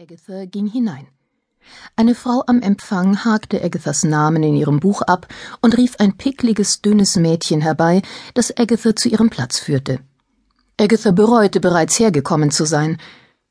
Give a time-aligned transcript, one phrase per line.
[0.00, 1.08] Agatha ging hinein.
[1.96, 5.26] Eine Frau am Empfang hakte Agathas Namen in ihrem Buch ab
[5.60, 8.02] und rief ein pickliges, dünnes Mädchen herbei,
[8.34, 9.98] das Agatha zu ihrem Platz führte.
[10.78, 12.98] Agatha bereute bereits hergekommen zu sein.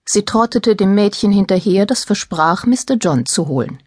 [0.05, 2.95] Sie trottete dem Mädchen hinterher, das versprach, Mr.
[2.97, 3.83] John zu holen.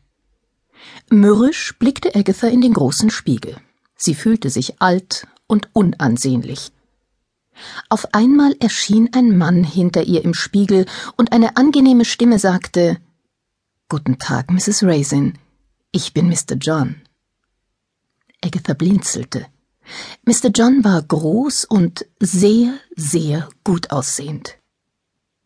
[1.08, 3.56] Mürrisch blickte Agatha in den großen Spiegel.
[3.96, 6.72] Sie fühlte sich alt und unansehnlich.
[7.88, 10.86] Auf einmal erschien ein Mann hinter ihr im Spiegel,
[11.16, 12.98] und eine angenehme Stimme sagte
[13.88, 14.85] Guten Tag, Mrs.
[14.85, 15.39] Raisin.
[15.90, 16.54] Ich bin Mr.
[16.61, 17.02] John.
[18.44, 19.46] Agatha blinzelte.
[20.25, 20.50] Mr.
[20.54, 24.57] John war groß und sehr, sehr gut aussehend.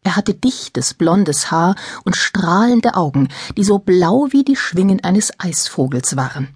[0.03, 5.33] Er hatte dichtes, blondes Haar und strahlende Augen, die so blau wie die Schwingen eines
[5.41, 6.55] Eisvogels waren.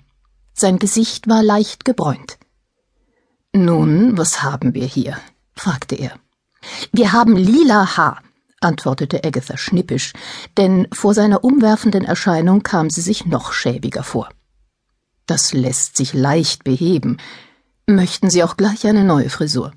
[0.53, 2.39] Sein Gesicht war leicht gebräunt.
[3.55, 5.17] Nun, was haben wir hier?
[5.59, 6.13] Fragte er.
[6.93, 8.23] Wir haben lila Haar,
[8.61, 10.13] antwortete Agatha schnippisch,
[10.57, 14.29] denn vor seiner umwerfenden Erscheinung kam sie sich noch schäbiger vor.
[15.27, 17.19] Das lässt sich leicht beheben.
[17.87, 19.73] Möchten Sie auch gleich eine neue Frisur?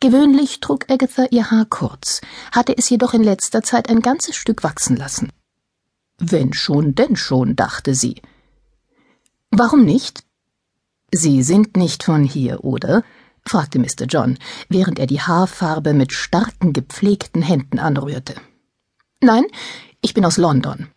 [0.00, 2.20] Gewöhnlich trug Agatha ihr Haar kurz,
[2.52, 5.32] hatte es jedoch in letzter Zeit ein ganzes Stück wachsen lassen.
[6.18, 8.20] Wenn schon, denn schon, dachte sie.
[9.50, 10.24] Warum nicht?
[11.10, 13.02] Sie sind nicht von hier, oder?
[13.48, 14.06] Fragte Mr.
[14.08, 18.34] John, während er die Haarfarbe mit starken, gepflegten Händen anrührte.
[19.20, 19.44] Nein,
[20.00, 20.88] ich bin aus London.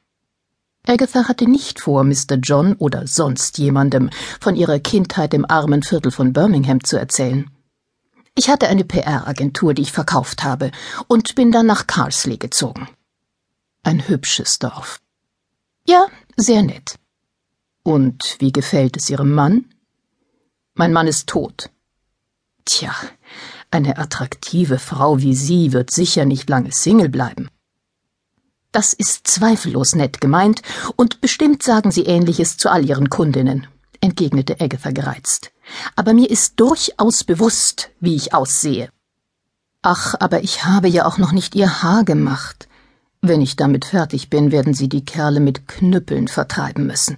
[0.87, 2.35] Agatha hatte nicht vor, Mr.
[2.41, 7.49] John oder sonst jemandem von ihrer Kindheit im armen Viertel von Birmingham zu erzählen.
[8.35, 10.71] Ich hatte eine PR-Agentur, die ich verkauft habe,
[11.07, 12.87] und bin dann nach Carsley gezogen.
[13.83, 14.99] Ein hübsches Dorf.
[15.87, 16.07] Ja,
[16.37, 16.95] sehr nett.
[17.83, 19.65] Und wie gefällt es Ihrem Mann?
[20.73, 21.69] Mein Mann ist tot.
[22.65, 22.93] Tja,
[23.71, 27.49] eine attraktive Frau wie Sie wird sicher nicht lange Single bleiben.
[28.71, 30.61] Das ist zweifellos nett gemeint,
[30.95, 33.67] und bestimmt sagen Sie ähnliches zu all Ihren Kundinnen,
[33.99, 35.51] entgegnete Agatha gereizt.
[35.95, 38.89] Aber mir ist durchaus bewusst, wie ich aussehe.
[39.81, 42.67] Ach, aber ich habe ja auch noch nicht Ihr Haar gemacht.
[43.21, 47.17] Wenn ich damit fertig bin, werden Sie die Kerle mit Knüppeln vertreiben müssen.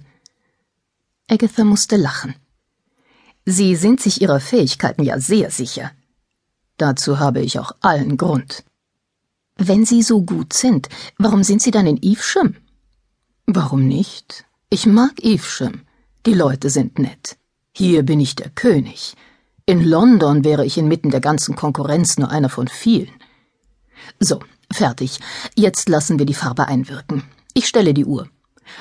[1.28, 2.34] Agatha musste lachen.
[3.46, 5.90] Sie sind sich Ihrer Fähigkeiten ja sehr sicher.
[6.76, 8.64] Dazu habe ich auch allen Grund.
[9.56, 10.88] Wenn Sie so gut sind,
[11.18, 12.56] warum sind Sie dann in Evesham?
[13.46, 14.44] Warum nicht?
[14.70, 15.82] Ich mag Evesham.
[16.26, 17.36] Die Leute sind nett.
[17.72, 19.14] Hier bin ich der König.
[19.66, 23.12] In London wäre ich inmitten der ganzen Konkurrenz nur einer von vielen.
[24.20, 24.40] So,
[24.72, 25.20] fertig.
[25.54, 27.22] Jetzt lassen wir die Farbe einwirken.
[27.52, 28.28] Ich stelle die Uhr.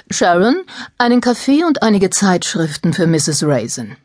[0.09, 0.55] Sharon,
[0.97, 3.43] einen Kaffee und einige Zeitschriften für Mrs.
[3.43, 3.97] Raisin.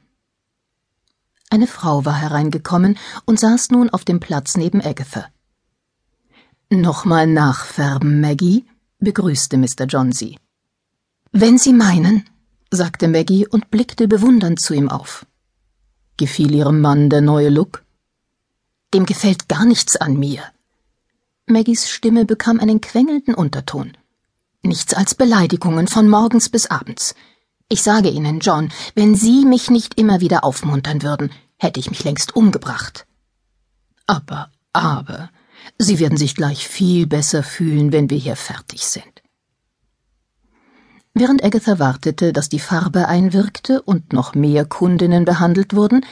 [1.51, 5.27] Eine Frau war hereingekommen und saß nun auf dem Platz neben Agatha.
[6.71, 8.67] Nochmal nachfärben, Maggie,
[8.99, 9.87] begrüßte Mr.
[9.87, 10.39] John sie.
[11.33, 12.29] Wenn Sie meinen,
[12.71, 15.25] sagte Maggie und blickte bewundernd zu ihm auf.
[16.19, 17.85] Gefiel Ihrem Mann der neue Look?
[18.93, 20.43] Dem gefällt gar nichts an mir.
[21.47, 23.97] Maggies Stimme bekam einen quengelnden Unterton.
[24.63, 27.15] Nichts als Beleidigungen von morgens bis abends.
[27.71, 32.03] Ich sage Ihnen, John, wenn Sie mich nicht immer wieder aufmuntern würden, hätte ich mich
[32.03, 33.07] längst umgebracht.
[34.07, 35.29] Aber, aber,
[35.77, 39.23] Sie werden sich gleich viel besser fühlen, wenn wir hier fertig sind.
[41.13, 46.07] Während Agatha wartete, dass die Farbe einwirkte und noch mehr Kundinnen behandelt wurden,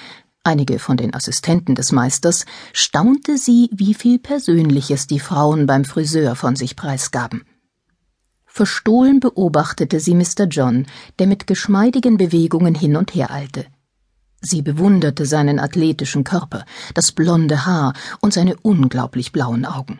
[0.44, 2.44] einige von den Assistenten des Meisters,
[2.74, 7.45] staunte sie, wie viel Persönliches die Frauen beim Friseur von sich preisgaben.
[8.56, 10.46] Verstohlen beobachtete sie Mr.
[10.48, 10.86] John,
[11.18, 13.66] der mit geschmeidigen Bewegungen hin und her eilte.
[14.40, 19.98] Sie bewunderte seinen athletischen Körper, das blonde Haar und seine unglaublich blauen Augen.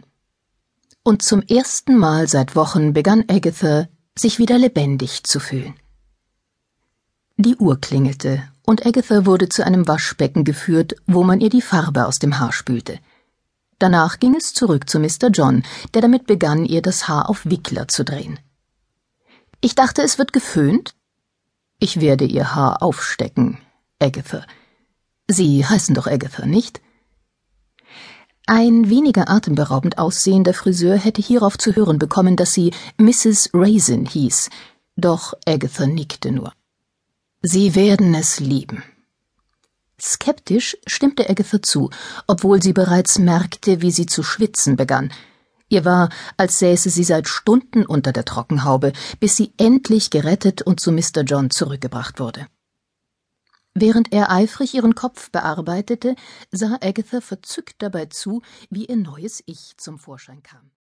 [1.03, 5.75] Und zum ersten Mal seit Wochen begann Agatha, sich wieder lebendig zu fühlen.
[7.37, 12.06] Die Uhr klingelte, und Agatha wurde zu einem Waschbecken geführt, wo man ihr die Farbe
[12.06, 13.00] aus dem Haar spülte.
[13.78, 15.28] Danach ging es zurück zu Mr.
[15.31, 15.62] John,
[15.93, 18.38] der damit begann, ihr das Haar auf Wickler zu drehen.
[19.61, 20.94] Ich dachte, es wird geföhnt?
[21.79, 23.58] Ich werde ihr Haar aufstecken,
[23.99, 24.44] Agatha.
[25.29, 26.81] Sie heißen doch Agatha, nicht?
[28.47, 33.50] Ein weniger atemberaubend aussehender Friseur hätte hierauf zu hören bekommen, dass sie Mrs.
[33.53, 34.50] Raisin hieß,
[34.97, 36.52] doch Agatha nickte nur.
[37.43, 38.85] Sie werden es lieben.
[40.00, 41.91] Skeptisch stimmte Agatha zu,
[42.26, 45.12] obwohl sie bereits merkte, wie sie zu schwitzen begann,
[45.68, 50.78] Ihr war, als säße sie seit Stunden unter der Trockenhaube, bis sie endlich gerettet und
[50.78, 51.22] zu Mr.
[51.24, 52.46] John zurückgebracht wurde.
[53.74, 56.14] Während er eifrig ihren Kopf bearbeitete,
[56.50, 60.70] sah Agatha verzückt dabei zu, wie ihr neues Ich zum Vorschein kam.